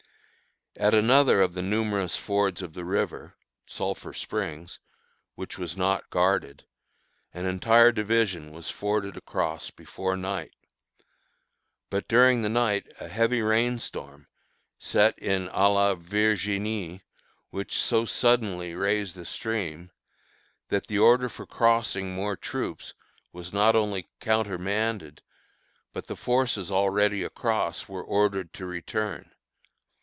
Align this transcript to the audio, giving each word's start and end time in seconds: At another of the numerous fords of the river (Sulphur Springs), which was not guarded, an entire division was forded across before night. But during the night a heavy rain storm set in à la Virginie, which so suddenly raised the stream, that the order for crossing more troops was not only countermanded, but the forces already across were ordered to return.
At 0.77 0.93
another 0.93 1.41
of 1.41 1.53
the 1.53 1.61
numerous 1.61 2.15
fords 2.15 2.61
of 2.61 2.73
the 2.73 2.85
river 2.85 3.35
(Sulphur 3.65 4.13
Springs), 4.13 4.79
which 5.35 5.57
was 5.59 5.75
not 5.75 6.09
guarded, 6.09 6.65
an 7.33 7.45
entire 7.45 7.91
division 7.91 8.53
was 8.53 8.69
forded 8.69 9.17
across 9.17 9.69
before 9.69 10.15
night. 10.15 10.53
But 11.89 12.07
during 12.07 12.41
the 12.41 12.47
night 12.49 12.87
a 13.01 13.09
heavy 13.09 13.41
rain 13.41 13.79
storm 13.79 14.27
set 14.79 15.19
in 15.19 15.49
à 15.49 15.73
la 15.73 15.93
Virginie, 15.95 17.01
which 17.49 17.77
so 17.77 18.05
suddenly 18.05 18.73
raised 18.73 19.17
the 19.17 19.25
stream, 19.25 19.91
that 20.69 20.87
the 20.87 20.97
order 20.99 21.27
for 21.27 21.45
crossing 21.45 22.11
more 22.11 22.37
troops 22.37 22.93
was 23.33 23.51
not 23.51 23.75
only 23.75 24.07
countermanded, 24.21 25.21
but 25.91 26.07
the 26.07 26.15
forces 26.15 26.71
already 26.71 27.23
across 27.23 27.89
were 27.89 28.01
ordered 28.01 28.53
to 28.53 28.65
return. 28.65 29.29